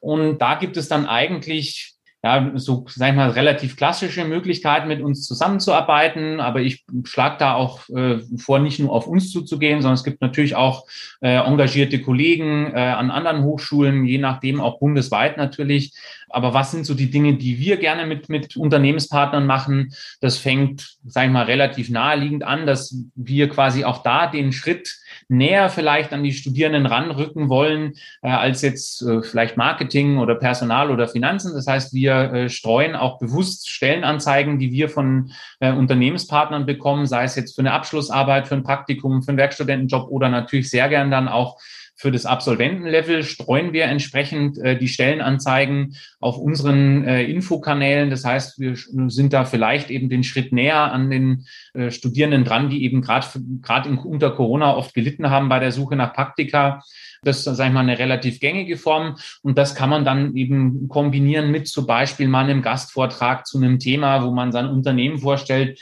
und 0.00 0.38
da 0.38 0.54
gibt 0.56 0.76
es 0.76 0.88
dann 0.88 1.06
eigentlich 1.06 1.96
ja, 2.26 2.50
so, 2.56 2.84
sag 2.88 3.10
ich 3.10 3.14
mal, 3.14 3.30
relativ 3.30 3.76
klassische 3.76 4.24
Möglichkeiten 4.24 4.88
mit 4.88 5.00
uns 5.00 5.24
zusammenzuarbeiten. 5.24 6.40
Aber 6.40 6.60
ich 6.60 6.84
schlage 7.04 7.36
da 7.38 7.54
auch 7.54 7.88
äh, 7.90 8.18
vor, 8.36 8.58
nicht 8.58 8.80
nur 8.80 8.90
auf 8.90 9.06
uns 9.06 9.30
zuzugehen, 9.30 9.80
sondern 9.80 9.94
es 9.94 10.02
gibt 10.02 10.20
natürlich 10.20 10.56
auch 10.56 10.86
äh, 11.20 11.36
engagierte 11.36 12.02
Kollegen 12.02 12.72
äh, 12.74 12.80
an 12.80 13.12
anderen 13.12 13.44
Hochschulen, 13.44 14.06
je 14.06 14.18
nachdem 14.18 14.60
auch 14.60 14.80
bundesweit 14.80 15.36
natürlich. 15.36 15.92
Aber 16.36 16.52
was 16.52 16.70
sind 16.70 16.84
so 16.84 16.92
die 16.92 17.10
Dinge, 17.10 17.36
die 17.36 17.58
wir 17.58 17.78
gerne 17.78 18.04
mit, 18.04 18.28
mit 18.28 18.58
Unternehmenspartnern 18.58 19.46
machen? 19.46 19.94
Das 20.20 20.36
fängt, 20.36 20.98
sage 21.06 21.28
ich 21.28 21.32
mal, 21.32 21.46
relativ 21.46 21.88
naheliegend 21.88 22.44
an, 22.44 22.66
dass 22.66 22.94
wir 23.14 23.48
quasi 23.48 23.84
auch 23.84 24.02
da 24.02 24.26
den 24.26 24.52
Schritt 24.52 24.98
näher 25.28 25.70
vielleicht 25.70 26.12
an 26.12 26.22
die 26.22 26.34
Studierenden 26.34 26.84
ranrücken 26.84 27.48
wollen, 27.48 27.94
äh, 28.20 28.28
als 28.28 28.60
jetzt 28.60 29.00
äh, 29.00 29.22
vielleicht 29.22 29.56
Marketing 29.56 30.18
oder 30.18 30.34
Personal 30.34 30.90
oder 30.90 31.08
Finanzen. 31.08 31.54
Das 31.54 31.66
heißt, 31.66 31.94
wir 31.94 32.14
äh, 32.14 32.48
streuen 32.50 32.96
auch 32.96 33.18
bewusst 33.18 33.70
Stellenanzeigen, 33.70 34.58
die 34.58 34.72
wir 34.72 34.90
von 34.90 35.32
äh, 35.60 35.72
Unternehmenspartnern 35.72 36.66
bekommen, 36.66 37.06
sei 37.06 37.24
es 37.24 37.34
jetzt 37.34 37.54
für 37.54 37.62
eine 37.62 37.72
Abschlussarbeit, 37.72 38.46
für 38.46 38.56
ein 38.56 38.62
Praktikum, 38.62 39.22
für 39.22 39.30
einen 39.30 39.38
Werkstudentenjob 39.38 40.10
oder 40.10 40.28
natürlich 40.28 40.68
sehr 40.68 40.90
gern 40.90 41.10
dann 41.10 41.28
auch 41.28 41.58
für 41.96 42.12
das 42.12 42.26
Absolventenlevel 42.26 43.22
streuen 43.22 43.72
wir 43.72 43.86
entsprechend 43.86 44.58
äh, 44.58 44.78
die 44.78 44.88
Stellenanzeigen 44.88 45.96
auf 46.20 46.36
unseren 46.36 47.04
äh, 47.04 47.24
Infokanälen. 47.24 48.10
Das 48.10 48.24
heißt, 48.24 48.60
wir 48.60 48.76
sind 49.08 49.32
da 49.32 49.46
vielleicht 49.46 49.90
eben 49.90 50.10
den 50.10 50.22
Schritt 50.22 50.52
näher 50.52 50.92
an 50.92 51.10
den 51.10 51.46
äh, 51.72 51.90
Studierenden 51.90 52.44
dran, 52.44 52.68
die 52.68 52.84
eben 52.84 53.00
gerade 53.00 53.26
gerade 53.62 53.88
unter 53.88 54.30
Corona 54.30 54.76
oft 54.76 54.92
gelitten 54.92 55.30
haben 55.30 55.48
bei 55.48 55.58
der 55.58 55.72
Suche 55.72 55.96
nach 55.96 56.12
Praktika. 56.12 56.82
Das 57.22 57.38
ist, 57.38 57.44
sage 57.44 57.68
ich 57.68 57.74
mal, 57.74 57.80
eine 57.80 57.98
relativ 57.98 58.40
gängige 58.40 58.76
Form. 58.76 59.16
Und 59.42 59.58
das 59.58 59.74
kann 59.74 59.90
man 59.90 60.04
dann 60.04 60.36
eben 60.36 60.88
kombinieren 60.88 61.50
mit 61.50 61.66
zum 61.66 61.86
Beispiel 61.86 62.28
mal 62.28 62.44
einem 62.44 62.62
Gastvortrag 62.62 63.46
zu 63.46 63.58
einem 63.58 63.78
Thema, 63.78 64.24
wo 64.24 64.30
man 64.30 64.52
sein 64.52 64.66
Unternehmen 64.66 65.18
vorstellt 65.18 65.80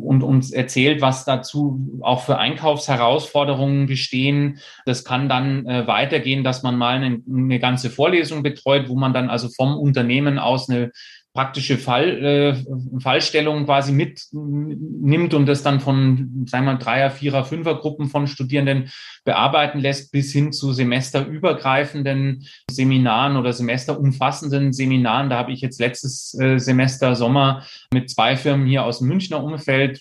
und 0.00 0.22
uns 0.22 0.52
erzählt, 0.52 1.00
was 1.00 1.24
dazu 1.24 2.00
auch 2.02 2.22
für 2.22 2.38
Einkaufsherausforderungen 2.38 3.86
bestehen. 3.86 4.58
Das 4.86 5.04
kann 5.04 5.28
dann 5.28 5.55
äh, 5.64 5.86
weitergehen, 5.86 6.44
dass 6.44 6.62
man 6.62 6.76
mal 6.76 6.96
eine, 6.96 7.22
eine 7.26 7.58
ganze 7.58 7.88
Vorlesung 7.88 8.42
betreut, 8.42 8.88
wo 8.88 8.96
man 8.96 9.14
dann 9.14 9.30
also 9.30 9.48
vom 9.48 9.78
Unternehmen 9.78 10.38
aus 10.38 10.68
eine 10.68 10.90
praktische 11.36 11.76
Fall, 11.76 12.24
äh, 12.24 13.00
Fallstellung 13.00 13.66
quasi 13.66 13.92
mitnimmt 13.92 15.34
und 15.34 15.46
das 15.46 15.62
dann 15.62 15.80
von, 15.80 16.46
sagen 16.48 16.64
wir 16.64 16.72
mal, 16.72 16.78
Dreier-, 16.78 17.10
Vierer-, 17.10 17.44
Fünfer-Gruppen 17.44 18.08
von 18.08 18.26
Studierenden 18.26 18.90
bearbeiten 19.24 19.78
lässt, 19.78 20.12
bis 20.12 20.32
hin 20.32 20.52
zu 20.52 20.72
semesterübergreifenden 20.72 22.46
Seminaren 22.70 23.36
oder 23.36 23.52
semesterumfassenden 23.52 24.72
Seminaren. 24.72 25.28
Da 25.28 25.36
habe 25.36 25.52
ich 25.52 25.60
jetzt 25.60 25.78
letztes 25.78 26.32
äh, 26.40 26.58
Semester 26.58 27.14
Sommer 27.14 27.64
mit 27.92 28.08
zwei 28.08 28.36
Firmen 28.36 28.66
hier 28.66 28.84
aus 28.84 29.00
dem 29.00 29.08
Münchner 29.08 29.44
Umfeld 29.44 30.00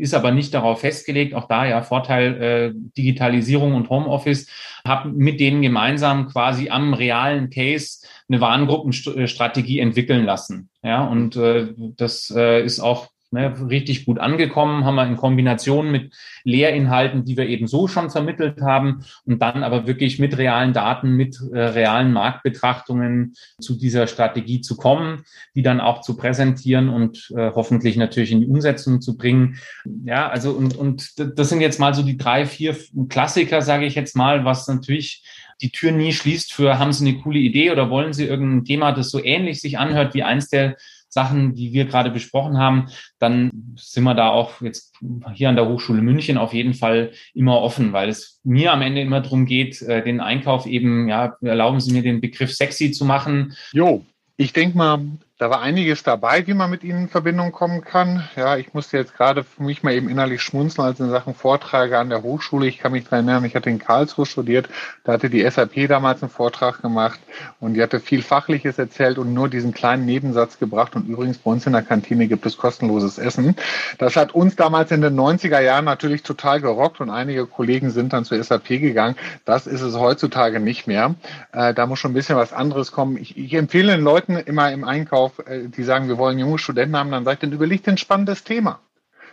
ist 0.00 0.14
aber 0.14 0.30
nicht 0.30 0.54
darauf 0.54 0.80
festgelegt. 0.80 1.34
Auch 1.34 1.46
da 1.46 1.66
ja 1.66 1.82
Vorteil 1.82 2.42
äh, 2.42 2.72
Digitalisierung 2.96 3.74
und 3.74 3.90
Homeoffice. 3.90 4.48
Habe 4.86 5.10
mit 5.10 5.40
denen 5.40 5.60
gemeinsam 5.60 6.26
quasi 6.26 6.70
am 6.70 6.94
realen 6.94 7.50
Case 7.50 8.06
eine 8.30 8.40
Warengruppenstrategie 8.40 9.80
entwickeln 9.80 10.24
lassen. 10.24 10.70
Ja, 10.82 11.04
und 11.04 11.36
äh, 11.36 11.74
das 11.96 12.32
äh, 12.34 12.64
ist 12.64 12.80
auch 12.80 13.08
ne, 13.30 13.54
richtig 13.68 14.04
gut 14.04 14.18
angekommen, 14.18 14.84
haben 14.84 14.94
wir 14.94 15.06
in 15.06 15.16
Kombination 15.16 15.90
mit 15.90 16.14
Lehrinhalten, 16.44 17.24
die 17.24 17.36
wir 17.36 17.48
eben 17.48 17.66
so 17.66 17.88
schon 17.88 18.10
vermittelt 18.10 18.60
haben 18.60 19.04
und 19.24 19.40
dann 19.42 19.62
aber 19.62 19.86
wirklich 19.86 20.18
mit 20.18 20.38
realen 20.38 20.72
Daten, 20.72 21.12
mit 21.12 21.40
äh, 21.52 21.58
realen 21.58 22.12
Marktbetrachtungen 22.12 23.34
zu 23.60 23.76
dieser 23.76 24.06
Strategie 24.06 24.60
zu 24.60 24.76
kommen, 24.76 25.24
die 25.54 25.62
dann 25.62 25.80
auch 25.80 26.00
zu 26.00 26.16
präsentieren 26.16 26.88
und 26.88 27.32
äh, 27.36 27.50
hoffentlich 27.54 27.96
natürlich 27.96 28.32
in 28.32 28.40
die 28.40 28.48
Umsetzung 28.48 29.00
zu 29.00 29.16
bringen. 29.16 29.58
Ja, 30.04 30.28
also 30.28 30.52
und, 30.52 30.76
und 30.76 31.18
das 31.18 31.48
sind 31.48 31.60
jetzt 31.60 31.80
mal 31.80 31.94
so 31.94 32.02
die 32.02 32.16
drei, 32.16 32.46
vier 32.46 32.76
Klassiker, 33.08 33.62
sage 33.62 33.86
ich 33.86 33.94
jetzt 33.94 34.16
mal, 34.16 34.44
was 34.44 34.68
natürlich 34.68 35.24
die 35.62 35.70
Tür 35.70 35.92
nie 35.92 36.12
schließt 36.12 36.52
für, 36.52 36.78
haben 36.78 36.92
Sie 36.92 37.06
eine 37.06 37.18
coole 37.18 37.38
Idee 37.38 37.70
oder 37.70 37.90
wollen 37.90 38.12
Sie 38.12 38.24
irgendein 38.24 38.64
Thema, 38.64 38.92
das 38.92 39.10
so 39.10 39.22
ähnlich 39.22 39.60
sich 39.60 39.78
anhört 39.78 40.14
wie 40.14 40.22
eins 40.22 40.48
der 40.48 40.76
Sachen, 41.10 41.54
die 41.54 41.72
wir 41.72 41.86
gerade 41.86 42.10
besprochen 42.10 42.56
haben, 42.56 42.86
dann 43.18 43.74
sind 43.76 44.04
wir 44.04 44.14
da 44.14 44.30
auch 44.30 44.60
jetzt 44.60 44.94
hier 45.34 45.48
an 45.48 45.56
der 45.56 45.68
Hochschule 45.68 46.02
München 46.02 46.38
auf 46.38 46.54
jeden 46.54 46.74
Fall 46.74 47.10
immer 47.34 47.60
offen, 47.60 47.92
weil 47.92 48.08
es 48.08 48.40
mir 48.44 48.72
am 48.72 48.80
Ende 48.80 49.00
immer 49.00 49.20
darum 49.20 49.44
geht, 49.44 49.82
äh, 49.82 50.04
den 50.04 50.20
Einkauf 50.20 50.66
eben, 50.66 51.08
ja, 51.08 51.36
erlauben 51.42 51.80
Sie 51.80 51.92
mir 51.92 52.02
den 52.02 52.20
Begriff 52.20 52.54
sexy 52.54 52.92
zu 52.92 53.04
machen. 53.04 53.54
Jo, 53.72 54.04
ich 54.36 54.52
denke 54.52 54.78
mal, 54.78 55.00
da 55.40 55.48
war 55.48 55.62
einiges 55.62 56.02
dabei, 56.02 56.46
wie 56.46 56.52
man 56.52 56.68
mit 56.68 56.84
ihnen 56.84 57.04
in 57.04 57.08
Verbindung 57.08 57.50
kommen 57.50 57.82
kann. 57.82 58.28
Ja, 58.36 58.58
ich 58.58 58.74
musste 58.74 58.98
jetzt 58.98 59.16
gerade 59.16 59.42
für 59.42 59.62
mich 59.62 59.82
mal 59.82 59.94
eben 59.94 60.10
innerlich 60.10 60.42
schmunzeln, 60.42 60.86
als 60.86 61.00
in 61.00 61.08
Sachen 61.08 61.34
Vorträge 61.34 61.96
an 61.96 62.10
der 62.10 62.22
Hochschule. 62.22 62.66
Ich 62.66 62.78
kann 62.78 62.92
mich 62.92 63.04
daran 63.04 63.26
erinnern, 63.26 63.46
ich 63.46 63.56
hatte 63.56 63.70
in 63.70 63.78
Karlsruhe 63.78 64.26
studiert, 64.26 64.68
da 65.04 65.14
hatte 65.14 65.30
die 65.30 65.48
SAP 65.50 65.88
damals 65.88 66.22
einen 66.22 66.30
Vortrag 66.30 66.82
gemacht 66.82 67.18
und 67.58 67.72
die 67.72 67.82
hatte 67.82 68.00
viel 68.00 68.20
Fachliches 68.22 68.78
erzählt 68.78 69.16
und 69.16 69.32
nur 69.32 69.48
diesen 69.48 69.72
kleinen 69.72 70.04
Nebensatz 70.04 70.58
gebracht. 70.58 70.94
Und 70.94 71.08
übrigens 71.08 71.38
bei 71.38 71.50
uns 71.52 71.64
in 71.64 71.72
der 71.72 71.80
Kantine 71.80 72.28
gibt 72.28 72.44
es 72.44 72.58
kostenloses 72.58 73.16
Essen. 73.16 73.56
Das 73.96 74.16
hat 74.16 74.34
uns 74.34 74.56
damals 74.56 74.90
in 74.90 75.00
den 75.00 75.18
90er 75.18 75.60
Jahren 75.60 75.86
natürlich 75.86 76.22
total 76.22 76.60
gerockt 76.60 77.00
und 77.00 77.08
einige 77.08 77.46
Kollegen 77.46 77.88
sind 77.88 78.12
dann 78.12 78.26
zur 78.26 78.44
SAP 78.44 78.68
gegangen. 78.68 79.16
Das 79.46 79.66
ist 79.66 79.80
es 79.80 79.96
heutzutage 79.96 80.60
nicht 80.60 80.86
mehr. 80.86 81.14
Äh, 81.52 81.72
da 81.72 81.86
muss 81.86 81.98
schon 81.98 82.10
ein 82.10 82.14
bisschen 82.14 82.36
was 82.36 82.52
anderes 82.52 82.92
kommen. 82.92 83.16
Ich, 83.16 83.38
ich 83.38 83.54
empfehle 83.54 83.92
den 83.92 84.04
Leuten 84.04 84.36
immer 84.36 84.70
im 84.70 84.84
Einkauf, 84.84 85.29
auf, 85.30 85.46
äh, 85.46 85.68
die 85.68 85.84
sagen, 85.84 86.08
wir 86.08 86.18
wollen 86.18 86.38
junge 86.38 86.58
Studenten 86.58 86.96
haben, 86.96 87.10
dann 87.10 87.24
sagt, 87.24 87.42
dann 87.42 87.52
überleg 87.52 87.82
dir 87.84 87.92
ein 87.92 87.98
spannendes 87.98 88.44
Thema. 88.44 88.80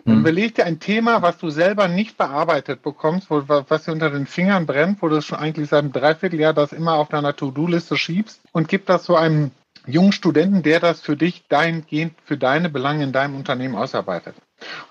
Dann 0.06 0.16
hm. 0.16 0.22
überleg 0.22 0.56
dir 0.56 0.66
ein 0.66 0.80
Thema, 0.80 1.22
was 1.22 1.38
du 1.38 1.50
selber 1.50 1.88
nicht 1.88 2.18
bearbeitet 2.18 2.82
bekommst, 2.82 3.30
wo, 3.30 3.44
was 3.48 3.84
dir 3.84 3.92
unter 3.92 4.10
den 4.10 4.27
Fingern 4.27 4.66
brennt, 4.66 5.01
wo 5.01 5.10
du 5.10 5.22
schon 5.22 5.39
eigentlich 5.39 5.70
seit 5.70 5.84
einem 5.84 5.92
Dreivierteljahr 5.92 6.54
das 6.54 6.72
immer 6.72 6.94
auf 6.94 7.10
deiner 7.10 7.36
To-Do-Liste 7.36 7.98
schiebst 7.98 8.42
und 8.51 8.68
gib 8.68 8.86
das 8.86 9.06
so 9.06 9.16
einem 9.16 9.51
jungen 9.86 10.12
Studenten, 10.12 10.63
der 10.63 10.80
das 10.80 11.01
für 11.01 11.16
dich 11.16 11.46
dahingehend 11.48 12.13
für 12.25 12.38
deine 12.38 12.70
Belange 12.70 13.04
in 13.04 13.12
deinem 13.12 13.36
Unternehmen 13.36 13.75
ausarbeitet. 13.75 14.36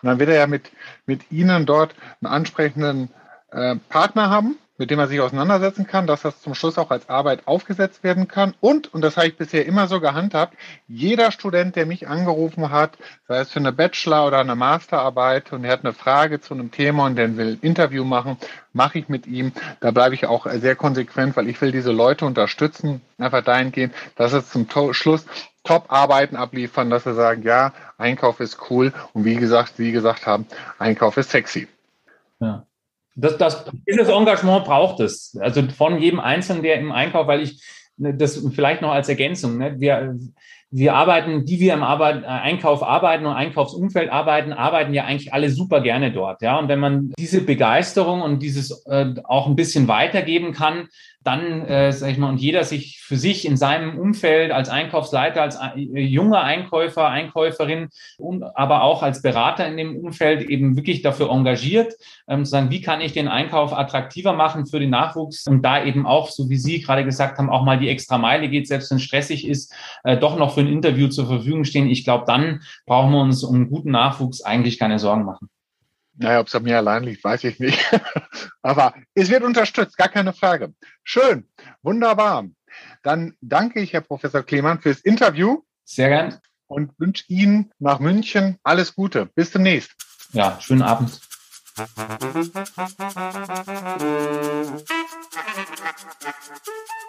Und 0.02 0.08
dann 0.08 0.18
wird 0.18 0.30
er 0.30 0.36
ja 0.36 0.46
mit, 0.46 0.70
mit 1.06 1.30
Ihnen 1.30 1.66
dort 1.66 1.94
einen 2.20 2.32
ansprechenden 2.32 3.10
äh, 3.50 3.76
Partner 3.88 4.30
haben, 4.30 4.56
mit 4.78 4.90
dem 4.90 4.98
man 4.98 5.08
sich 5.08 5.20
auseinandersetzen 5.20 5.86
kann, 5.86 6.06
dass 6.06 6.22
das 6.22 6.40
zum 6.40 6.54
Schluss 6.54 6.78
auch 6.78 6.90
als 6.90 7.08
Arbeit 7.08 7.46
aufgesetzt 7.46 8.04
werden 8.04 8.28
kann. 8.28 8.54
Und, 8.60 8.92
und 8.92 9.02
das 9.02 9.16
habe 9.16 9.28
ich 9.28 9.36
bisher 9.36 9.66
immer 9.66 9.86
so 9.88 10.00
gehandhabt, 10.00 10.56
jeder 10.88 11.32
Student, 11.32 11.76
der 11.76 11.86
mich 11.86 12.08
angerufen 12.08 12.70
hat, 12.70 12.98
sei 13.28 13.38
es 13.38 13.50
für 13.50 13.60
eine 13.60 13.72
Bachelor- 13.72 14.26
oder 14.26 14.38
eine 14.38 14.56
Masterarbeit 14.56 15.52
und 15.52 15.64
er 15.64 15.72
hat 15.72 15.84
eine 15.84 15.92
Frage 15.92 16.40
zu 16.40 16.54
einem 16.54 16.70
Thema 16.70 17.06
und 17.06 17.16
der 17.16 17.36
will 17.36 17.52
ein 17.52 17.58
Interview 17.60 18.04
machen, 18.04 18.36
mache 18.72 18.98
ich 18.98 19.08
mit 19.08 19.26
ihm. 19.26 19.52
Da 19.80 19.90
bleibe 19.90 20.14
ich 20.14 20.26
auch 20.26 20.46
sehr 20.50 20.76
konsequent, 20.76 21.36
weil 21.36 21.48
ich 21.48 21.60
will 21.60 21.72
diese 21.72 21.92
Leute 21.92 22.26
unterstützen, 22.26 23.00
einfach 23.18 23.42
dahingehend, 23.42 23.94
dass 24.16 24.32
es 24.32 24.50
zum 24.50 24.66
Schluss 24.92 25.26
Top-Arbeiten 25.64 26.36
abliefern, 26.36 26.90
dass 26.90 27.04
sie 27.04 27.14
sagen, 27.14 27.42
ja, 27.42 27.72
Einkauf 27.98 28.40
ist 28.40 28.70
cool 28.70 28.92
und 29.12 29.24
wie 29.24 29.34
gesagt, 29.34 29.76
Sie 29.76 29.90
gesagt 29.90 30.26
haben, 30.26 30.46
Einkauf 30.78 31.16
ist 31.16 31.30
sexy. 31.30 31.66
Ja. 32.38 32.65
Das, 33.16 33.38
das, 33.38 33.64
dieses 33.88 34.08
Engagement 34.08 34.64
braucht 34.64 35.00
es. 35.00 35.36
Also 35.40 35.62
von 35.68 35.98
jedem 35.98 36.20
Einzelnen, 36.20 36.62
der 36.62 36.78
im 36.78 36.92
Einkauf, 36.92 37.26
weil 37.26 37.40
ich 37.40 37.62
ne, 37.96 38.14
das 38.14 38.46
vielleicht 38.54 38.82
noch 38.82 38.92
als 38.92 39.08
Ergänzung, 39.08 39.58
ne, 39.58 39.80
wir, 39.80 40.18
wir 40.70 40.94
arbeiten, 40.94 41.46
die 41.46 41.58
wir 41.58 41.72
im 41.72 41.82
Arbeit, 41.82 42.24
äh, 42.24 42.26
Einkauf 42.26 42.82
arbeiten 42.82 43.24
und 43.24 43.32
Einkaufsumfeld 43.32 44.10
arbeiten, 44.10 44.52
arbeiten 44.52 44.92
ja 44.92 45.04
eigentlich 45.04 45.32
alle 45.32 45.48
super 45.48 45.80
gerne 45.80 46.12
dort. 46.12 46.42
Ja, 46.42 46.58
und 46.58 46.68
wenn 46.68 46.78
man 46.80 47.12
diese 47.18 47.40
Begeisterung 47.40 48.20
und 48.20 48.42
dieses 48.42 48.84
äh, 48.86 49.14
auch 49.24 49.46
ein 49.46 49.56
bisschen 49.56 49.88
weitergeben 49.88 50.52
kann, 50.52 50.88
dann, 51.26 51.62
äh, 51.66 51.92
sag 51.92 52.10
ich 52.10 52.18
mal, 52.18 52.28
und 52.28 52.40
jeder 52.40 52.62
sich 52.64 53.00
für 53.00 53.16
sich 53.16 53.46
in 53.46 53.56
seinem 53.56 53.98
Umfeld 53.98 54.52
als 54.52 54.68
Einkaufsleiter, 54.68 55.42
als 55.42 55.56
äh, 55.56 55.80
junger 56.00 56.42
Einkäufer, 56.42 57.08
Einkäuferin 57.08 57.88
und 58.18 58.44
aber 58.56 58.82
auch 58.82 59.02
als 59.02 59.22
Berater 59.22 59.66
in 59.66 59.76
dem 59.76 59.96
Umfeld 59.96 60.48
eben 60.48 60.76
wirklich 60.76 61.02
dafür 61.02 61.30
engagiert, 61.30 61.94
ähm, 62.28 62.44
zu 62.44 62.52
sagen, 62.52 62.70
wie 62.70 62.80
kann 62.80 63.00
ich 63.00 63.12
den 63.12 63.28
Einkauf 63.28 63.76
attraktiver 63.76 64.34
machen 64.34 64.66
für 64.66 64.78
den 64.78 64.90
Nachwuchs 64.90 65.46
und 65.46 65.62
da 65.62 65.84
eben 65.84 66.06
auch, 66.06 66.30
so 66.30 66.48
wie 66.48 66.58
Sie 66.58 66.80
gerade 66.80 67.04
gesagt 67.04 67.38
haben, 67.38 67.50
auch 67.50 67.64
mal 67.64 67.78
die 67.78 67.88
extra 67.88 68.18
Meile 68.18 68.48
geht, 68.48 68.68
selbst 68.68 68.90
wenn 68.90 68.98
es 68.98 69.04
stressig 69.04 69.48
ist, 69.48 69.74
äh, 70.04 70.16
doch 70.16 70.38
noch 70.38 70.54
für 70.54 70.60
ein 70.60 70.68
Interview 70.68 71.08
zur 71.08 71.26
Verfügung 71.26 71.64
stehen. 71.64 71.88
Ich 71.88 72.04
glaube, 72.04 72.24
dann 72.26 72.62
brauchen 72.86 73.10
wir 73.10 73.20
uns 73.20 73.42
um 73.42 73.68
guten 73.68 73.90
Nachwuchs 73.90 74.42
eigentlich 74.42 74.78
keine 74.78 74.98
Sorgen 74.98 75.24
machen. 75.24 75.48
Naja, 76.18 76.40
ob 76.40 76.46
es 76.46 76.54
an 76.54 76.62
mir 76.62 76.78
allein 76.78 77.04
liegt, 77.04 77.22
weiß 77.22 77.44
ich 77.44 77.58
nicht. 77.58 77.78
Aber 78.62 78.94
es 79.14 79.28
wird 79.28 79.42
unterstützt, 79.42 79.98
gar 79.98 80.08
keine 80.08 80.32
Frage. 80.32 80.72
Schön, 81.04 81.46
wunderbar. 81.82 82.46
Dann 83.02 83.34
danke 83.40 83.80
ich, 83.80 83.92
Herr 83.92 84.00
Professor 84.00 84.42
Klemann, 84.42 84.80
fürs 84.80 85.00
Interview. 85.00 85.62
Sehr 85.84 86.08
gern. 86.08 86.38
Und 86.66 86.98
wünsche 86.98 87.24
Ihnen 87.28 87.70
nach 87.78 88.00
München 88.00 88.58
alles 88.62 88.94
Gute. 88.94 89.26
Bis 89.34 89.52
demnächst. 89.52 89.92
Ja, 90.32 90.58
schönen 90.60 90.82
Abend. 90.82 91.20